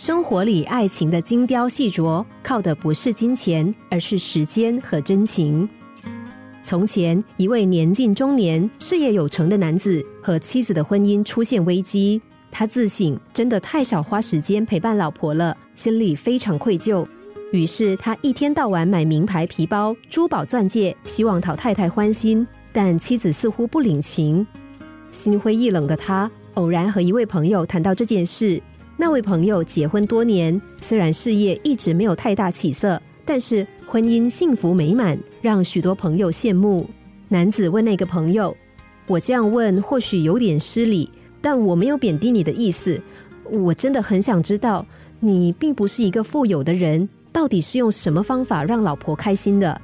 [0.00, 5.68] 生活里爱情的精雕细琢，靠的不是金钱，而是时间和真情。
[6.62, 12.18] 从前，一位年近中年、事业有成的男子和妻子的婚姻出现危机，
[12.50, 17.06] 他自省真的太少花时间陪伴老婆了，心里非常愧疚。
[17.52, 22.46] 于是，他一天到晚买名牌皮包、珠宝钻戒，希望讨太太欢心。
[22.72, 24.46] 但妻子似乎不领情，
[25.10, 28.62] 心灰意冷的他偶然和一位朋友谈到这件事。
[29.00, 36.86] 那位朋友结婚多年，虽然事业一直没有太大起色，但是婚姻幸福美满，让许多朋友羡慕。
[37.26, 38.54] 男子问那个朋友
[39.08, 43.00] ：“我这样问或许有点失礼，但我没有贬低你的意思。
[43.50, 44.84] 我真的很想知道，
[45.18, 49.80] 你并不是一个富有的人，到底是用什么方法让老婆开心的？”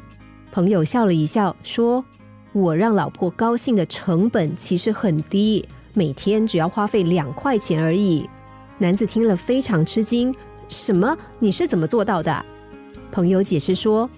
[0.53, 2.05] 朋友笑了一笑，说。
[2.53, 5.65] 我让老婆高兴的成本其实很低，
[5.95, 8.29] 每天只要花费两块钱而已。
[8.79, 10.35] 男子听了非常吃惊
[10.69, 11.17] ：“什么？
[11.39, 12.45] 你是怎么做到的？”
[13.11, 14.09] 朋友解释说：“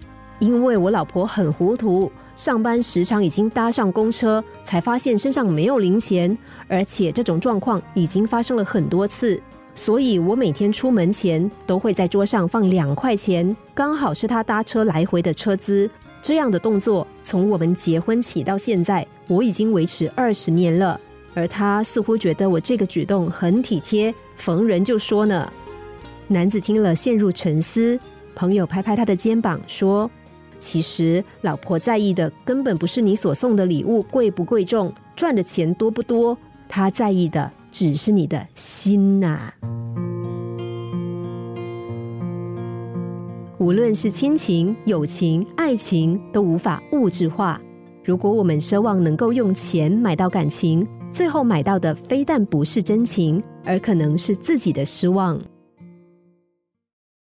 [0.40, 9.40] 因为我老婆很糊涂，上班时常已经搭上公车，才发现身上没有零钱，而且这种状况已经发生了很多次，
[9.74, 15.88] 所以我每天出门前都会在桌上放两块钱，刚好是他搭车来回的车资。”
[16.20, 21.00] 这样的动作，从我们结婚起到现在，我已经维持二十年了。
[21.34, 25.50] 而他似乎觉得我这个举动很体贴，逢人就说呢。
[26.26, 27.98] 男子听了陷入沉思，
[28.34, 30.10] 朋友拍拍他的肩膀说
[30.58, 36.36] ：“其实老婆在意的根本不是你所送的礼物贵不贵重，赚的钱多不多，
[36.68, 39.52] 她在意的只是你的心呐。”
[43.58, 47.60] 无论是亲情、友情、爱情，都无法物质化。
[48.04, 55.40] 如果我们奢望能够用钱买到感情，最后买到的非但不是真情，而可能是自己的失望。